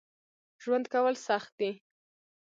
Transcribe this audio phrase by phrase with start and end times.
[0.63, 1.69] ژوند کول سخت دي